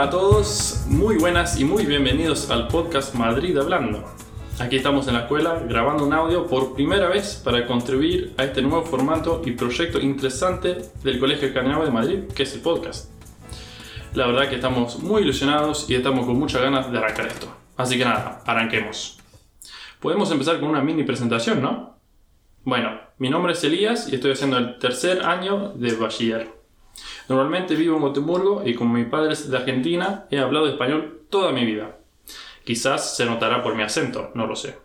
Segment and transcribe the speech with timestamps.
[0.00, 4.02] Hola, a todos, muy buenas y muy bienvenidos al podcast Madrid Hablando.
[4.58, 8.62] Aquí estamos en la escuela grabando un audio por primera vez para contribuir a este
[8.62, 13.10] nuevo formato y proyecto interesante del Colegio Escandinavo de Madrid, que es el podcast.
[14.14, 17.54] La verdad que estamos muy ilusionados y estamos con muchas ganas de arrancar esto.
[17.76, 19.18] Así que nada, arranquemos.
[20.00, 21.98] Podemos empezar con una mini presentación, ¿no?
[22.64, 26.59] Bueno, mi nombre es Elías y estoy haciendo el tercer año de bachiller.
[27.30, 31.52] Normalmente vivo en Gotemburgo y como mi padre es de Argentina, he hablado español toda
[31.52, 31.98] mi vida.
[32.64, 34.76] Quizás se notará por mi acento, no lo sé.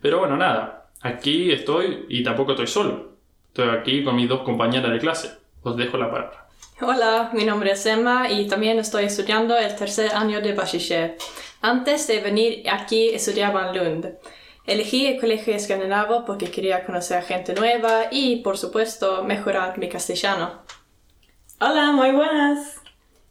[0.00, 3.10] Pero bueno, nada, aquí estoy y tampoco estoy solo.
[3.48, 5.32] Estoy aquí con mis dos compañeras de clase.
[5.62, 6.48] Os dejo la palabra.
[6.80, 11.18] Hola, mi nombre es Emma y también estoy estudiando el tercer año de bachiller.
[11.60, 14.14] Antes de venir aquí estudiaba en Lund.
[14.64, 20.62] Elegí el colegio escandinavo porque quería conocer gente nueva y, por supuesto, mejorar mi castellano.
[21.62, 22.80] Hola, muy buenas.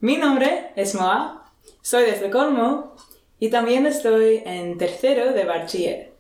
[0.02, 2.95] Mi nombre es Moa, soy de Estocolmo
[3.39, 6.13] y también estoy en tercero de bachiller.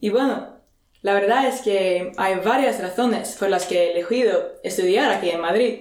[0.00, 0.56] Y bueno,
[1.02, 5.42] la verdad es que hay varias razones por las que he elegido estudiar aquí en
[5.42, 5.80] Madrid.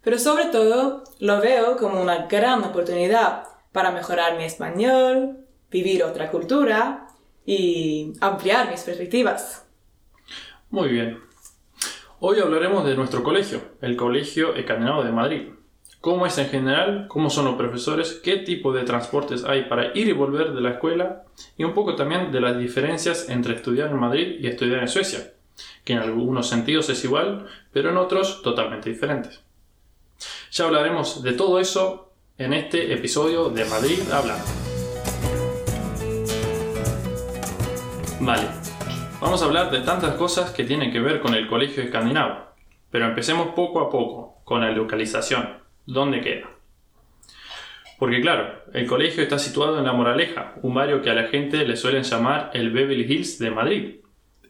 [0.00, 6.30] Pero sobre todo lo veo como una gran oportunidad para mejorar mi español, vivir otra
[6.30, 7.06] cultura
[7.44, 9.66] y ampliar mis perspectivas.
[10.70, 11.31] Muy bien.
[12.24, 15.48] Hoy hablaremos de nuestro colegio, el Colegio Escandinavo de Madrid.
[16.00, 17.06] ¿Cómo es en general?
[17.08, 18.20] ¿Cómo son los profesores?
[18.22, 21.24] ¿Qué tipo de transportes hay para ir y volver de la escuela?
[21.58, 25.32] Y un poco también de las diferencias entre estudiar en Madrid y estudiar en Suecia,
[25.82, 29.40] que en algunos sentidos es igual, pero en otros totalmente diferentes.
[30.52, 34.44] Ya hablaremos de todo eso en este episodio de Madrid Hablando.
[38.20, 38.46] Vale,
[39.22, 42.40] vamos a hablar de tantas cosas que tienen que ver con el colegio escandinavo,
[42.90, 45.62] pero empecemos poco a poco con la localización.
[45.86, 46.50] ¿Dónde queda?
[48.00, 51.64] Porque claro, el colegio está situado en La Moraleja, un barrio que a la gente
[51.64, 54.00] le suelen llamar el Beverly Hills de Madrid.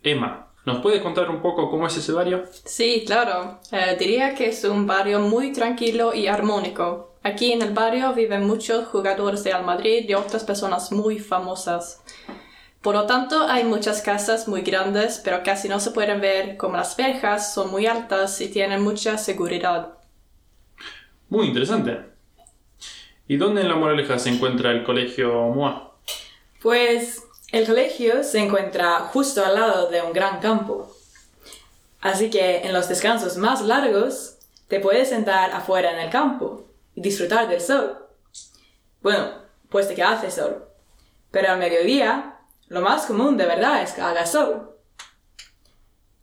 [0.03, 2.45] Emma, ¿nos puedes contar un poco cómo es ese barrio?
[2.65, 3.61] Sí, claro.
[3.73, 7.17] Eh, diría que es un barrio muy tranquilo y armónico.
[7.23, 12.03] Aquí en el barrio viven muchos jugadores de Real Madrid y otras personas muy famosas.
[12.83, 16.77] Por lo tanto, hay muchas casas muy grandes, pero casi no se pueden ver como
[16.77, 19.95] las verjas son muy altas y tienen mucha seguridad.
[21.29, 22.01] Muy interesante.
[23.29, 25.93] ¿Y dónde en La Moraleja se encuentra el colegio MOA?
[26.61, 27.23] Pues
[27.53, 30.93] el colegio se encuentra justo al lado de un gran campo.
[32.01, 36.65] Así que en los descansos más largos te puedes sentar afuera en el campo
[36.97, 37.97] y disfrutar del sol.
[39.03, 39.31] Bueno,
[39.69, 40.65] pues de que hace sol.
[41.31, 42.32] Pero al mediodía
[42.73, 44.71] lo más común de verdad es que haga sol.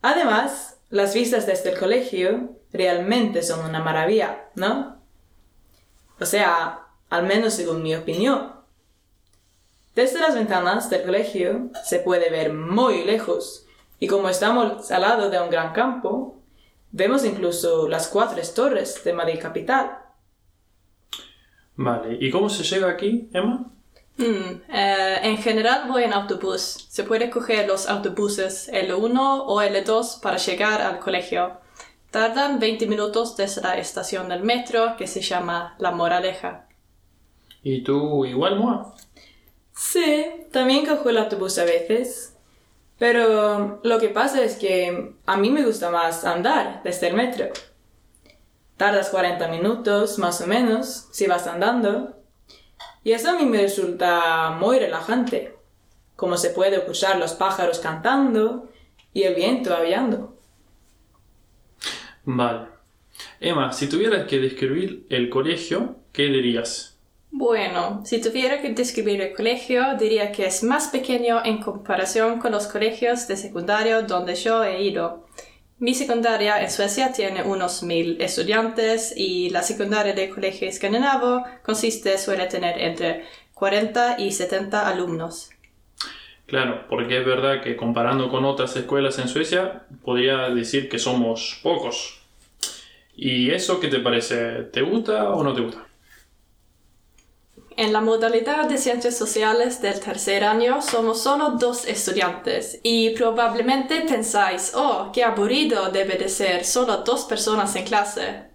[0.01, 4.99] Además, las vistas desde el colegio realmente son una maravilla, ¿no?
[6.19, 8.53] O sea, al menos según mi opinión.
[9.93, 13.67] Desde las ventanas del colegio se puede ver muy lejos
[13.99, 16.41] y como estamos al lado de un gran campo,
[16.91, 19.99] vemos incluso las cuatro torres de Madrid capital.
[21.75, 23.71] Vale, ¿y cómo se llega aquí, Emma?
[24.19, 26.87] Mm, eh, en general voy en autobús.
[26.89, 31.53] Se puede coger los autobuses L1 o L2 para llegar al colegio.
[32.11, 36.67] Tardan 20 minutos desde la estación del metro que se llama La Moraleja.
[37.63, 38.93] ¿Y tú igual, Moa?
[39.73, 42.35] Sí, también cojo el autobús a veces.
[42.97, 47.45] Pero lo que pasa es que a mí me gusta más andar desde el metro.
[48.75, 52.18] Tardas 40 minutos, más o menos, si vas andando.
[53.03, 55.55] Y eso a mí me resulta muy relajante,
[56.15, 58.69] como se puede escuchar los pájaros cantando
[59.13, 60.35] y el viento aviando.
[62.25, 62.67] Vale.
[63.39, 66.97] Emma, si tuvieras que describir el colegio, ¿qué dirías?
[67.31, 72.51] Bueno, si tuviera que describir el colegio, diría que es más pequeño en comparación con
[72.51, 75.25] los colegios de secundario donde yo he ido.
[75.79, 82.17] Mi secundaria en Suecia tiene unos mil estudiantes y la secundaria del colegio escandinavo consiste
[82.17, 83.23] suele tener entre
[83.53, 85.51] 40 y 70 alumnos.
[86.47, 91.61] Claro, porque es verdad que comparando con otras escuelas en Suecia, podría decir que somos
[91.63, 92.19] pocos.
[93.15, 94.63] ¿Y eso qué te parece?
[94.63, 95.88] ¿Te gusta o no te gusta?
[97.79, 104.01] En la modalidad de ciencias sociales del tercer año somos solo dos estudiantes y probablemente
[104.01, 108.49] pensáis, oh, qué aburrido debe de ser solo dos personas en clase.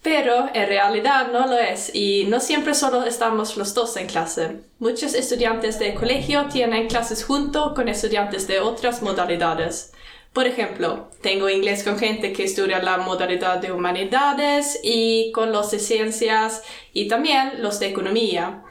[0.00, 4.60] Pero en realidad no lo es y no siempre solo estamos los dos en clase.
[4.78, 9.90] Muchos estudiantes de colegio tienen clases junto con estudiantes de otras modalidades.
[10.32, 15.70] Por ejemplo, tengo inglés con gente que estudia la modalidad de humanidades y con los
[15.70, 16.62] de ciencias
[16.94, 18.62] y también los de economía.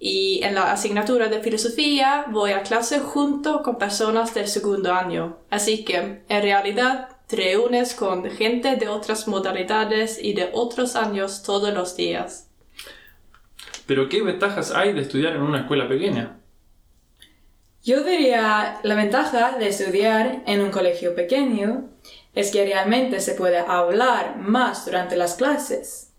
[0.00, 5.38] Y en la asignatura de filosofía voy a clase junto con personas del segundo año.
[5.50, 11.44] Así que, en realidad, te reúnes con gente de otras modalidades y de otros años
[11.44, 12.50] todos los días.
[13.86, 16.40] Pero ¿qué ventajas hay de estudiar en una escuela pequeña?
[17.84, 21.90] Yo diría la ventaja de estudiar en un colegio pequeño
[22.34, 26.14] es que realmente se puede hablar más durante las clases,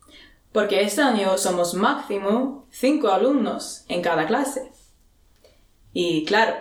[0.52, 4.72] porque este año somos máximo cinco alumnos en cada clase.
[5.92, 6.56] Y claro,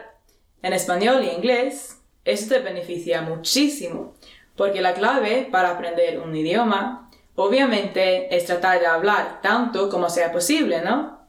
[0.62, 4.14] en español y inglés esto te beneficia muchísimo,
[4.56, 10.32] porque la clave para aprender un idioma obviamente es tratar de hablar tanto como sea
[10.32, 11.28] posible, ¿no?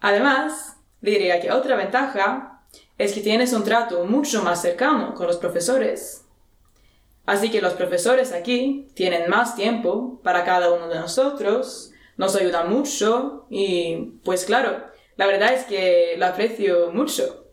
[0.00, 2.52] Además, diría que otra ventaja
[2.98, 6.24] es que tienes un trato mucho más cercano con los profesores.
[7.26, 12.70] Así que los profesores aquí tienen más tiempo para cada uno de nosotros, nos ayudan
[12.70, 14.84] mucho y pues claro,
[15.16, 17.46] la verdad es que lo aprecio mucho.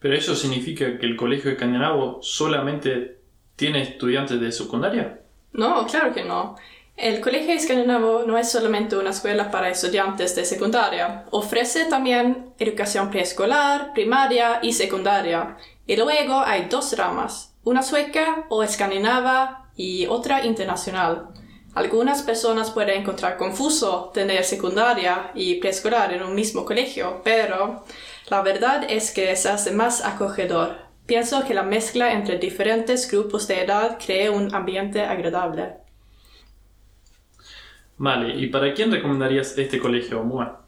[0.00, 3.18] ¿Pero eso significa que el colegio escandinavo solamente
[3.54, 5.20] tiene estudiantes de secundaria?
[5.52, 6.56] No, claro que no.
[7.02, 13.10] El Colegio Escandinavo no es solamente una escuela para estudiantes de secundaria, ofrece también educación
[13.10, 15.56] preescolar, primaria y secundaria.
[15.84, 21.30] Y luego hay dos ramas, una sueca o escandinava y otra internacional.
[21.74, 27.82] Algunas personas pueden encontrar confuso tener secundaria y preescolar en un mismo colegio, pero
[28.28, 30.76] la verdad es que se hace más acogedor.
[31.06, 35.82] Pienso que la mezcla entre diferentes grupos de edad crea un ambiente agradable.
[38.02, 40.66] Vale, ¿y para quién recomendarías este colegio, Mua?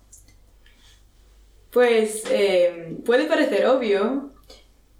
[1.73, 4.33] Pues eh, puede parecer obvio,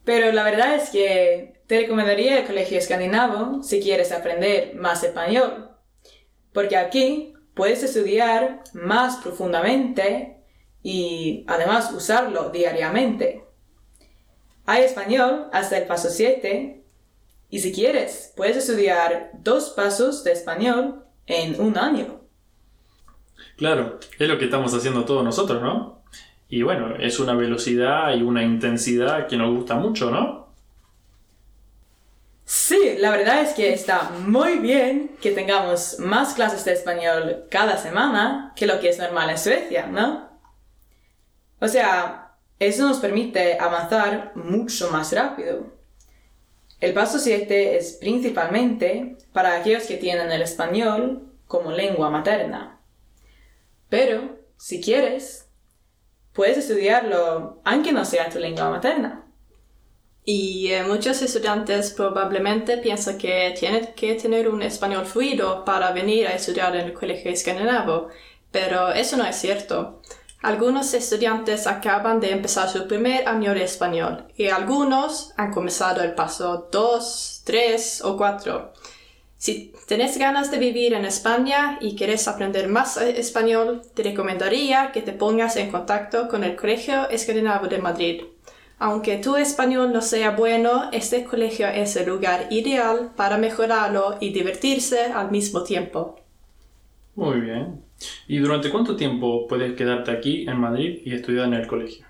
[0.05, 5.71] pero la verdad es que te recomendaría el colegio escandinavo si quieres aprender más español,
[6.53, 10.43] porque aquí puedes estudiar más profundamente
[10.83, 13.45] y además usarlo diariamente.
[14.67, 16.83] Hay español hasta el paso 7
[17.49, 22.24] y si quieres puedes estudiar dos pasos de español en un año.
[23.57, 26.03] Claro, es lo que estamos haciendo todos nosotros, ¿no?
[26.49, 30.45] Y bueno, es una velocidad y una intensidad que nos gusta mucho, ¿no?
[32.45, 37.79] Sí, la verdad es que está muy bien que tengamos más clases de español cada
[37.79, 40.29] semana que lo que es normal en Suecia, ¿no?
[41.61, 45.73] O sea, eso nos permite avanzar mucho más rápido.
[46.81, 52.74] El paso 7 es principalmente para aquellos que tienen el español como lengua materna.
[53.97, 55.49] Pero, si quieres,
[56.33, 59.25] puedes estudiarlo aunque no sea tu lengua materna.
[60.25, 66.27] Y eh, muchos estudiantes probablemente piensan que tienen que tener un español fluido para venir
[66.27, 68.09] a estudiar en el colegio escandinavo,
[68.51, 70.03] pero eso no es cierto.
[70.43, 76.17] Algunos estudiantes acaban de empezar su primer año de español y algunos han comenzado el
[76.17, 78.73] paso 2, 3 o 4.
[79.45, 85.03] Si tenés ganas de vivir en España y quieres aprender más español, te recomendaría que
[85.03, 88.23] te pongas en contacto con el Colegio Escandinavo de Madrid.
[88.79, 94.33] Aunque tu español no sea bueno, este colegio es el lugar ideal para mejorarlo y
[94.33, 96.19] divertirse al mismo tiempo.
[97.15, 97.83] Muy bien.
[98.27, 102.07] ¿Y durante cuánto tiempo puedes quedarte aquí en Madrid y estudiar en el colegio?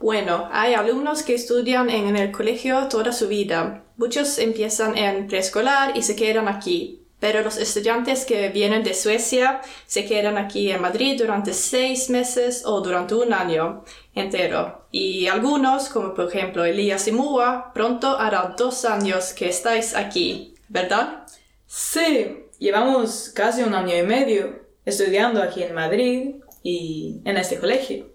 [0.00, 3.81] Bueno, hay alumnos que estudian en el colegio toda su vida.
[3.96, 9.60] Muchos empiezan en preescolar y se quedan aquí, pero los estudiantes que vienen de Suecia
[9.86, 13.84] se quedan aquí en Madrid durante seis meses o durante un año
[14.14, 14.86] entero.
[14.90, 20.54] Y algunos, como por ejemplo Elías y Mua, pronto hará dos años que estáis aquí,
[20.68, 21.24] ¿verdad?
[21.66, 28.11] Sí, llevamos casi un año y medio estudiando aquí en Madrid y en este colegio.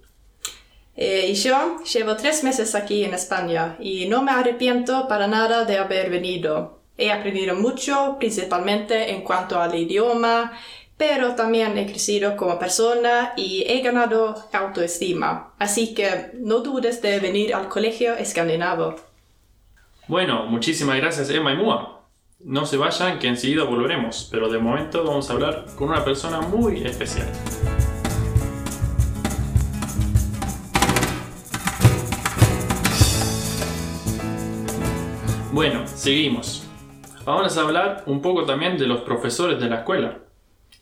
[0.98, 5.64] Eh, y yo llevo tres meses aquí en España y no me arrepiento para nada
[5.64, 6.80] de haber venido.
[6.98, 10.54] He aprendido mucho, principalmente en cuanto al idioma,
[10.98, 15.54] pero también he crecido como persona y he ganado autoestima.
[15.60, 18.96] Así que no dudes de venir al colegio escandinavo.
[20.08, 22.02] Bueno, muchísimas gracias Emma y Mua.
[22.40, 26.42] No se vayan que enseguida volveremos, pero de momento vamos a hablar con una persona
[26.42, 27.28] muy especial.
[35.58, 36.68] Bueno, seguimos.
[37.26, 40.20] Vamos a hablar un poco también de los profesores de la escuela.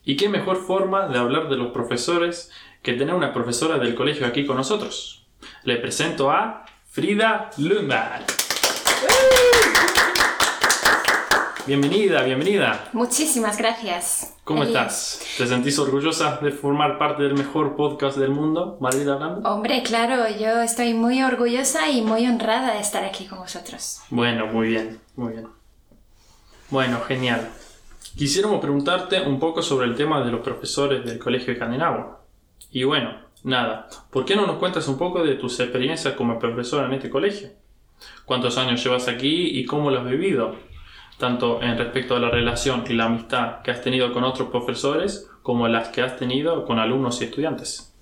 [0.04, 2.52] ¿Y qué mejor forma de hablar de los profesores
[2.82, 5.26] que tener una profesora del colegio aquí con nosotros?
[5.64, 8.35] Le presento a Frida Lundberg.
[11.66, 12.88] Bienvenida, bienvenida.
[12.92, 14.36] Muchísimas gracias.
[14.44, 14.70] ¿Cómo Eli.
[14.70, 15.20] estás?
[15.36, 19.48] ¿Te sentís orgullosa de formar parte del mejor podcast del mundo, Madrid Hablando?
[19.50, 24.00] Hombre, claro, yo estoy muy orgullosa y muy honrada de estar aquí con vosotros.
[24.10, 25.48] Bueno, muy bien, muy bien.
[26.70, 27.48] Bueno, genial.
[28.16, 32.20] Quisiéramos preguntarte un poco sobre el tema de los profesores del Colegio Escandinavo.
[32.70, 33.10] Y bueno,
[33.42, 37.10] nada, ¿por qué no nos cuentas un poco de tus experiencias como profesora en este
[37.10, 37.48] colegio?
[38.24, 40.54] ¿Cuántos años llevas aquí y cómo lo has vivido?
[41.18, 45.28] Tanto en respecto a la relación y la amistad que has tenido con otros profesores
[45.42, 47.92] como las que has tenido con alumnos y estudiantes.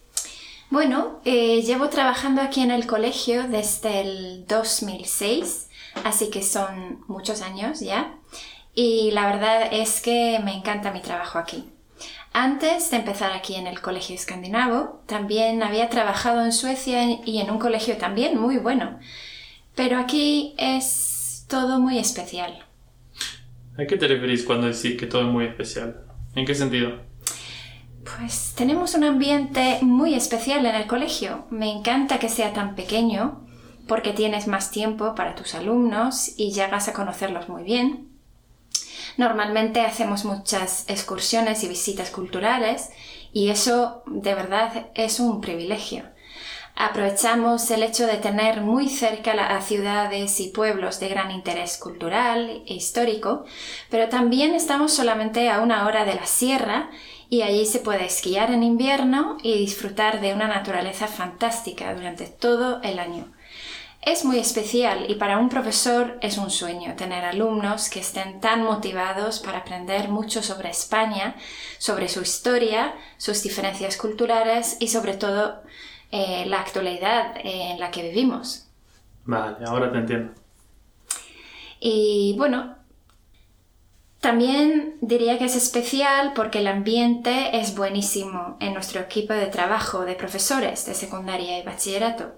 [0.71, 5.69] Bueno, eh, llevo trabajando aquí en el colegio desde el 2006,
[6.05, 8.19] así que son muchos años ya.
[8.75, 11.71] Y la verdad es que me encanta mi trabajo aquí.
[12.33, 17.51] Antes de empezar aquí en el colegio escandinavo, también había trabajado en Suecia y en
[17.51, 18.99] un colegio también muy bueno.
[19.77, 22.64] Pero aquí es todo muy especial.
[23.77, 26.05] ¿A qué te referís cuando decís que todo es muy especial?
[26.35, 27.01] ¿En qué sentido?
[28.05, 31.47] Pues tenemos un ambiente muy especial en el colegio.
[31.51, 33.45] Me encanta que sea tan pequeño
[33.89, 38.11] porque tienes más tiempo para tus alumnos y llegas a conocerlos muy bien.
[39.17, 42.91] Normalmente hacemos muchas excursiones y visitas culturales
[43.33, 46.05] y eso de verdad es un privilegio.
[46.77, 52.65] Aprovechamos el hecho de tener muy cerca a ciudades y pueblos de gran interés cultural
[52.67, 53.45] e histórico,
[53.91, 56.91] pero también estamos solamente a una hora de la sierra
[57.31, 62.83] y allí se puede esquiar en invierno y disfrutar de una naturaleza fantástica durante todo
[62.83, 63.33] el año.
[64.03, 68.63] Es muy especial y para un profesor es un sueño tener alumnos que estén tan
[68.63, 71.37] motivados para aprender mucho sobre España,
[71.79, 75.63] sobre su historia, sus diferencias culturales y sobre todo
[76.17, 78.69] eh, la actualidad en la que vivimos.
[79.25, 80.33] Vale, ahora te entiendo.
[81.81, 82.77] Y bueno,
[84.21, 90.05] también diría que es especial porque el ambiente es buenísimo en nuestro equipo de trabajo
[90.05, 92.33] de profesores de secundaria y bachillerato.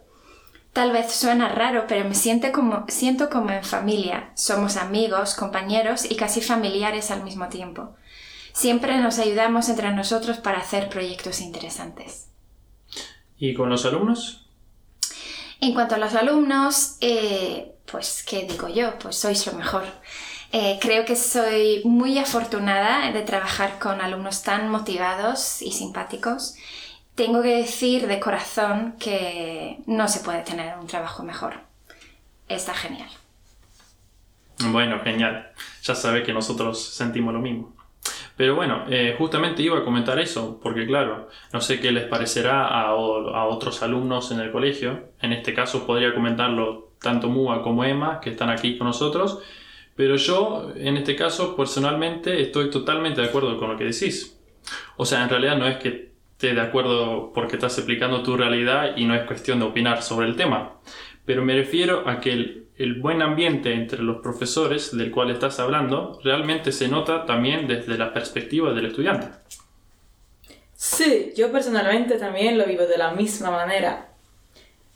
[0.73, 4.33] Tal vez suena raro, pero me siento como, siento como en familia.
[4.35, 7.95] Somos amigos, compañeros y casi familiares al mismo tiempo.
[8.55, 12.31] Siempre nos ayudamos entre nosotros para hacer proyectos interesantes.
[13.39, 14.47] ¿Y con los alumnos?
[15.61, 18.99] En cuanto a los alumnos, eh, pues, ¿qué digo yo?
[18.99, 19.85] Pues sois lo mejor.
[20.53, 26.55] Eh, creo que soy muy afortunada de trabajar con alumnos tan motivados y simpáticos.
[27.15, 31.55] Tengo que decir de corazón que no se puede tener un trabajo mejor.
[32.49, 33.11] Está genial.
[34.59, 35.53] Bueno, genial.
[35.83, 37.76] Ya sabe que nosotros sentimos lo mismo.
[38.37, 42.67] Pero bueno, eh, justamente iba a comentar eso, porque claro, no sé qué les parecerá
[42.67, 45.11] a, otros alumnos en el colegio.
[45.21, 49.41] En este caso podría comentarlo tanto Mua como Emma, que están aquí con nosotros.
[49.95, 54.39] Pero yo, en este caso, personalmente estoy totalmente de acuerdo con lo que decís.
[54.99, 58.95] O sea, en realidad no es que esté de acuerdo porque estás explicando tu realidad
[58.97, 60.75] y no es cuestión de opinar sobre el tema.
[61.25, 66.21] Pero me refiero a que el buen ambiente entre los profesores del cual estás hablando
[66.23, 69.29] realmente se nota también desde la perspectiva del estudiante.
[70.75, 74.09] Sí, yo personalmente también lo vivo de la misma manera.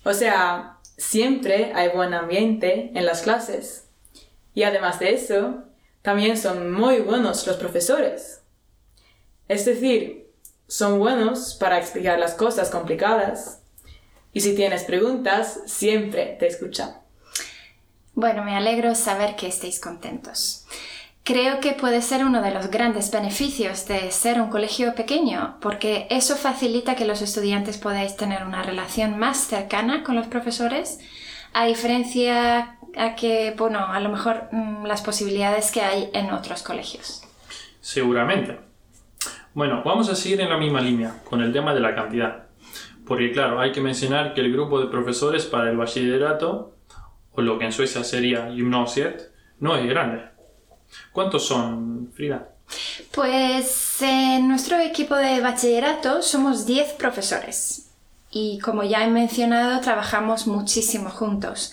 [0.05, 3.89] O sea, siempre hay buen ambiente en las clases.
[4.55, 5.65] Y además de eso,
[6.03, 8.43] también son muy buenos los profesores.
[9.49, 10.31] Es decir,
[10.67, 13.63] son buenos para explicar las cosas complicadas.
[14.33, 17.00] Y si tienes preguntas, siempre te escuchan.
[18.21, 20.67] Bueno, me alegro saber que estéis contentos.
[21.25, 26.07] Creo que puede ser uno de los grandes beneficios de ser un colegio pequeño, porque
[26.11, 31.01] eso facilita que los estudiantes podáis tener una relación más cercana con los profesores,
[31.55, 36.63] a diferencia a que, bueno, a lo mejor mm, las posibilidades que hay en otros
[36.63, 37.23] colegios.
[37.81, 38.61] Seguramente.
[39.55, 42.49] Bueno, vamos a seguir en la misma línea, con el tema de la cantidad.
[43.07, 46.75] Porque claro, hay que mencionar que el grupo de profesores para el bachillerato,
[47.41, 50.23] o lo que en Suecia sería gymnasiet, no es grande.
[51.13, 52.49] ¿Cuántos son, Frida?
[53.13, 57.91] Pues en nuestro equipo de bachillerato somos 10 profesores
[58.31, 61.73] y como ya he mencionado trabajamos muchísimo juntos.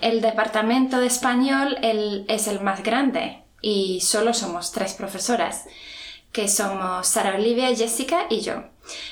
[0.00, 5.64] El departamento de español es el más grande y solo somos tres profesoras,
[6.32, 8.64] que somos Sara Olivia, Jessica y yo.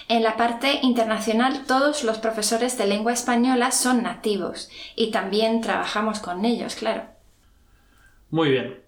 [0.09, 6.21] En la parte internacional todos los profesores de lengua española son nativos y también trabajamos
[6.21, 7.04] con ellos, claro.
[8.30, 8.80] Muy bien.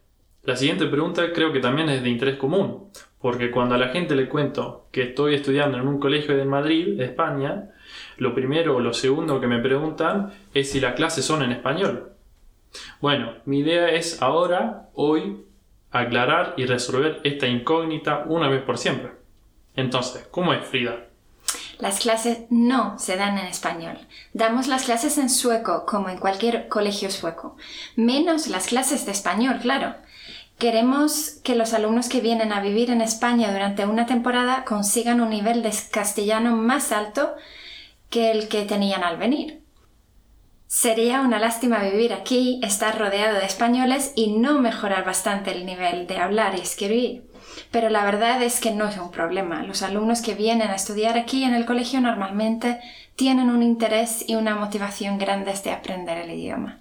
[0.45, 2.91] La siguiente pregunta creo que también es de interés común,
[3.21, 7.01] porque cuando a la gente le cuento que estoy estudiando en un colegio de Madrid,
[7.01, 7.71] España,
[8.17, 12.13] lo primero o lo segundo que me preguntan es si las clases son en español.
[13.01, 15.45] Bueno, mi idea es ahora, hoy,
[15.91, 19.18] aclarar y resolver esta incógnita una vez por siempre.
[19.79, 21.07] Entonces, ¿cómo es Frida?
[21.79, 23.97] Las clases no se dan en español.
[24.33, 27.57] Damos las clases en sueco, como en cualquier colegio sueco.
[27.95, 29.95] Menos las clases de español, claro.
[30.59, 35.31] Queremos que los alumnos que vienen a vivir en España durante una temporada consigan un
[35.31, 37.37] nivel de castellano más alto
[38.11, 39.63] que el que tenían al venir.
[40.67, 46.09] Sería una lástima vivir aquí, estar rodeado de españoles y no mejorar bastante el nivel
[46.09, 47.28] de hablar y escribir.
[47.71, 49.63] Pero la verdad es que no es un problema.
[49.63, 52.81] Los alumnos que vienen a estudiar aquí en el colegio normalmente
[53.17, 56.79] tienen un interés y una motivación grandes de aprender el idioma.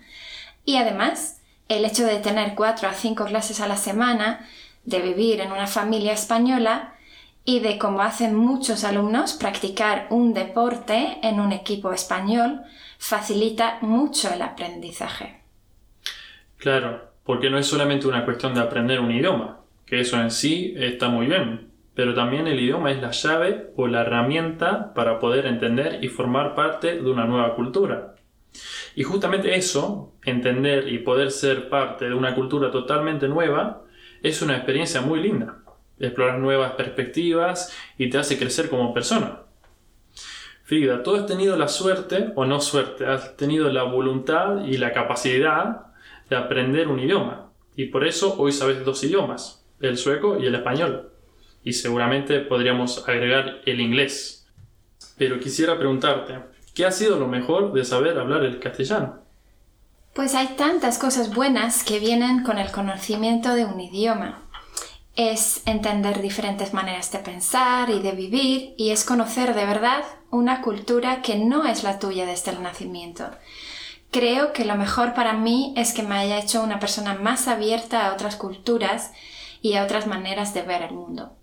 [0.66, 4.48] Y además, el hecho de tener cuatro a cinco clases a la semana,
[4.84, 6.94] de vivir en una familia española
[7.44, 12.62] y de, como hacen muchos alumnos, practicar un deporte en un equipo español,
[12.98, 15.42] facilita mucho el aprendizaje.
[16.58, 20.76] Claro, porque no es solamente una cuestión de aprender un idioma, que eso en sí
[20.78, 25.48] está muy bien, pero también el idioma es la llave o la herramienta para poder
[25.48, 28.16] entender y formar parte de una nueva cultura.
[28.96, 33.84] Y justamente eso, entender y poder ser parte de una cultura totalmente nueva,
[34.22, 35.60] es una experiencia muy linda.
[36.00, 39.40] Explorar nuevas perspectivas y te hace crecer como persona.
[40.64, 44.92] Frida, tú has tenido la suerte, o no suerte, has tenido la voluntad y la
[44.92, 45.94] capacidad
[46.30, 47.52] de aprender un idioma.
[47.76, 51.12] Y por eso hoy sabes dos idiomas, el sueco y el español.
[51.64, 54.48] Y seguramente podríamos agregar el inglés.
[55.18, 56.40] Pero quisiera preguntarte,
[56.74, 59.24] ¿qué ha sido lo mejor de saber hablar el castellano?
[60.14, 64.48] Pues hay tantas cosas buenas que vienen con el conocimiento de un idioma
[65.18, 70.62] es entender diferentes maneras de pensar y de vivir y es conocer de verdad una
[70.62, 73.32] cultura que no es la tuya desde el nacimiento.
[74.12, 78.06] Creo que lo mejor para mí es que me haya hecho una persona más abierta
[78.06, 79.12] a otras culturas
[79.62, 81.36] y a otras maneras de ver el mundo.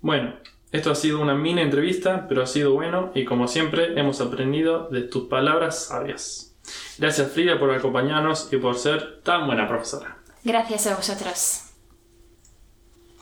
[0.00, 0.34] Bueno,
[0.72, 4.88] esto ha sido una mini entrevista, pero ha sido bueno y como siempre hemos aprendido
[4.88, 6.56] de tus palabras sabias.
[6.98, 10.18] Gracias Frida por acompañarnos y por ser tan buena profesora.
[10.44, 11.70] Gracias a vosotros.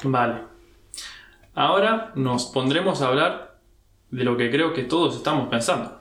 [0.03, 0.43] Vale.
[1.55, 3.59] Ahora nos pondremos a hablar
[4.11, 6.01] de lo que creo que todos estamos pensando.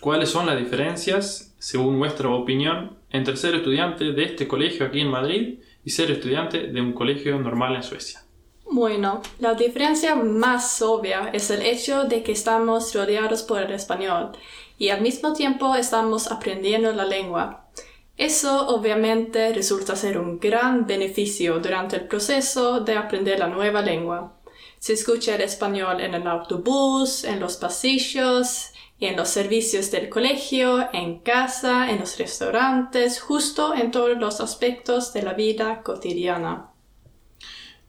[0.00, 5.08] ¿Cuáles son las diferencias, según nuestra opinión, entre ser estudiante de este colegio aquí en
[5.08, 8.24] Madrid y ser estudiante de un colegio normal en Suecia?
[8.66, 14.32] Bueno, la diferencia más obvia es el hecho de que estamos rodeados por el español
[14.78, 17.68] y al mismo tiempo estamos aprendiendo la lengua.
[18.16, 24.40] Eso obviamente resulta ser un gran beneficio durante el proceso de aprender la nueva lengua.
[24.78, 30.88] Se escucha el español en el autobús, en los pasillos, en los servicios del colegio,
[30.92, 36.70] en casa, en los restaurantes, justo en todos los aspectos de la vida cotidiana.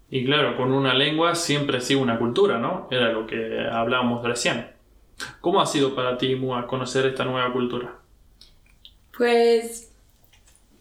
[0.09, 2.87] Y claro, con una lengua siempre sigue una cultura, ¿no?
[2.91, 4.71] Era lo que hablábamos recién.
[5.41, 7.99] ¿Cómo ha sido para ti, Mua, conocer esta nueva cultura?
[9.17, 9.91] Pues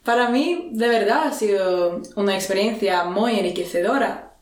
[0.03, 4.33] para mí, de verdad, ha sido una experiencia muy enriquecedora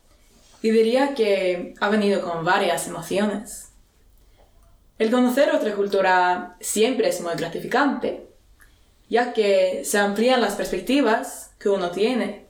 [0.62, 3.73] y diría que ha venido con varias emociones.
[4.98, 8.28] El conocer otra cultura siempre es muy gratificante,
[9.08, 12.46] ya que se amplían las perspectivas que uno tiene,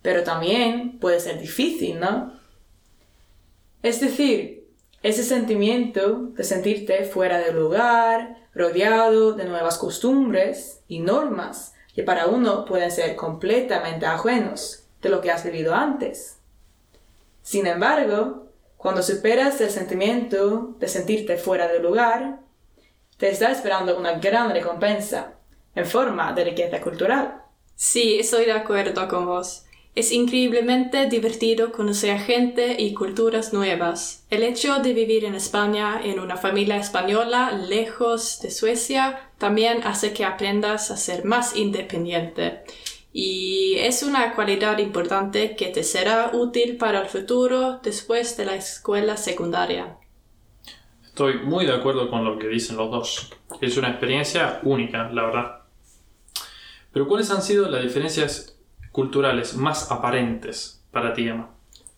[0.00, 2.32] pero también puede ser difícil, ¿no?
[3.82, 4.68] Es decir,
[5.02, 12.26] ese sentimiento de sentirte fuera del lugar, rodeado de nuevas costumbres y normas que para
[12.26, 16.38] uno pueden ser completamente ajenos de lo que has vivido antes.
[17.42, 18.43] Sin embargo,
[18.84, 22.40] cuando superas el sentimiento de sentirte fuera de lugar,
[23.16, 25.36] te está esperando una gran recompensa
[25.74, 27.40] en forma de riqueza cultural.
[27.74, 29.64] Sí, estoy de acuerdo con vos.
[29.94, 34.26] Es increíblemente divertido conocer gente y culturas nuevas.
[34.28, 40.12] El hecho de vivir en España en una familia española lejos de Suecia también hace
[40.12, 42.64] que aprendas a ser más independiente.
[43.16, 48.56] Y es una cualidad importante que te será útil para el futuro después de la
[48.56, 49.98] escuela secundaria.
[51.04, 53.30] Estoy muy de acuerdo con lo que dicen los dos.
[53.60, 55.60] Es una experiencia única, la verdad.
[56.92, 58.58] Pero ¿cuáles han sido las diferencias
[58.90, 61.53] culturales más aparentes para ti, Emma?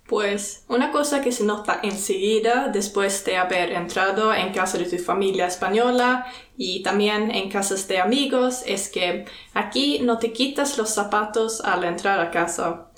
[0.09, 4.99] Pues una cosa que se nota enseguida después de haber entrado en casa de tu
[4.99, 10.91] familia española y también en casas de amigos es que aquí no te quitas los
[10.91, 12.93] zapatos al entrar a casa.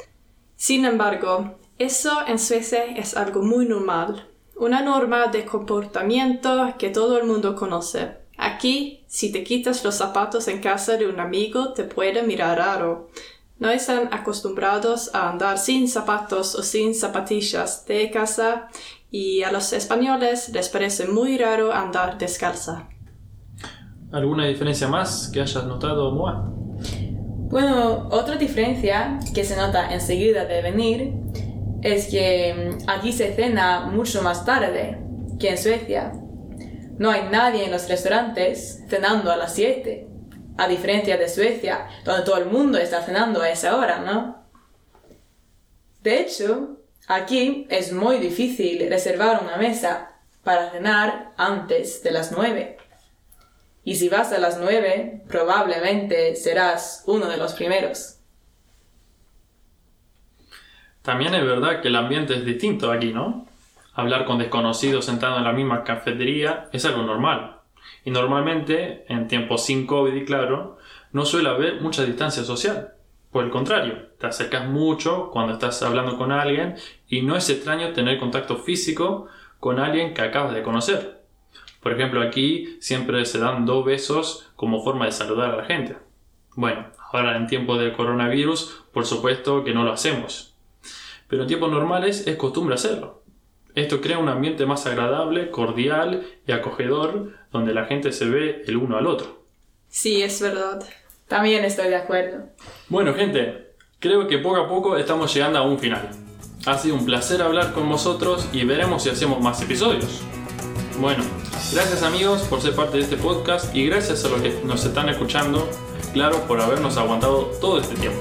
[0.57, 7.19] Sin embargo, Eso en Suecia es algo muy normal, una norma de comportamiento que todo
[7.19, 8.17] el mundo conoce.
[8.37, 13.11] Aquí, si te quitas los zapatos en casa de un amigo, te puede mirar raro.
[13.59, 18.69] No están acostumbrados a andar sin zapatos o sin zapatillas de casa
[19.11, 22.89] y a los españoles les parece muy raro andar descalza.
[24.13, 26.53] ¿Alguna diferencia más que hayas notado, Moa?
[27.51, 31.15] Bueno, otra diferencia que se nota enseguida de venir
[31.83, 34.99] es que mm, aquí se cena mucho más tarde
[35.39, 36.13] que en Suecia.
[36.99, 40.08] No hay nadie en los restaurantes cenando a las 7,
[40.59, 44.45] a diferencia de Suecia, donde todo el mundo está cenando a esa hora, ¿no?
[46.03, 52.77] De hecho, aquí es muy difícil reservar una mesa para cenar antes de las 9.
[53.85, 58.17] Y si vas a las 9, probablemente serás uno de los primeros.
[61.03, 63.47] También es verdad que el ambiente es distinto aquí, ¿no?
[63.95, 67.58] Hablar con desconocidos sentado en la misma cafetería es algo normal.
[68.09, 70.79] Y normalmente, en tiempos sin COVID, claro,
[71.13, 72.95] no suele haber mucha distancia social.
[73.31, 77.93] Por el contrario, te acercas mucho cuando estás hablando con alguien y no es extraño
[77.93, 79.27] tener contacto físico
[79.61, 81.21] con alguien que acabas de conocer.
[81.83, 85.99] Por ejemplo, aquí siempre se dan dos besos como forma de saludar a la gente.
[86.57, 90.49] Bueno, ahora en tiempos de coronavirus, por supuesto que no lo hacemos
[91.29, 93.18] pero en tiempos normales es costumbre hacerlo.
[93.79, 98.77] Esto crea un ambiente más agradable, cordial y acogedor, donde la gente se ve el
[98.77, 99.45] uno al otro.
[99.89, 100.83] Sí, es verdad.
[101.29, 102.49] También estoy de acuerdo.
[102.89, 103.69] Bueno, gente,
[104.01, 106.11] creo que poco a poco estamos llegando a un final.
[106.67, 110.23] Ha sido un placer hablar con vosotros y veremos si hacemos más episodios.
[110.99, 111.23] Bueno,
[111.73, 115.09] gracias amigos por ser parte de este podcast y gracias a los que nos están
[115.09, 115.69] escuchando,
[116.13, 118.19] claro, por habernos aguantado todo este tiempo.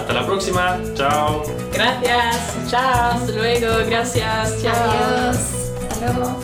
[0.00, 0.78] Hasta la próxima.
[0.94, 1.42] Chao.
[1.74, 2.70] Gracias.
[2.70, 3.12] Chao.
[3.12, 3.84] Hasta luego.
[3.86, 4.62] Gracias.
[4.62, 4.90] Chao.
[4.90, 5.36] Adiós.
[5.90, 6.40] Hasta luego.